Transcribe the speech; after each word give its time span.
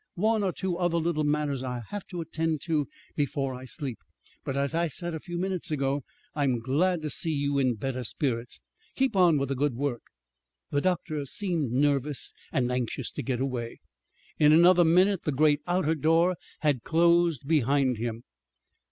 One 0.15 0.41
or 0.43 0.51
two 0.51 0.77
other 0.77 0.97
little 0.97 1.23
matters 1.23 1.61
I'll 1.61 1.83
have 1.89 2.07
to 2.07 2.21
attend 2.21 2.61
to 2.61 2.87
before 3.15 3.53
I 3.53 3.65
sleep. 3.65 3.99
But, 4.43 4.57
as 4.57 4.73
I 4.73 4.87
said 4.87 5.13
a 5.13 5.19
few 5.19 5.37
minutes 5.37 5.69
ago, 5.69 6.03
I'm 6.33 6.59
glad 6.59 7.03
to 7.03 7.11
see 7.11 7.29
you 7.33 7.59
in 7.59 7.75
better 7.75 8.03
spirits. 8.03 8.61
Keep 8.95 9.15
on 9.15 9.37
with 9.37 9.49
the 9.49 9.55
good 9.55 9.75
work." 9.75 10.01
The 10.71 10.81
doctor 10.81 11.23
seemed 11.25 11.71
nervous, 11.71 12.33
and 12.51 12.71
anxious 12.71 13.11
to 13.11 13.21
get 13.21 13.39
away; 13.39 13.79
and 14.39 14.53
in 14.53 14.57
another 14.57 14.83
minute 14.83 15.21
the 15.21 15.31
great 15.31 15.61
outer 15.67 15.93
door 15.93 16.35
had 16.61 16.81
closed 16.83 17.47
behind 17.47 17.97
him. 17.97 18.23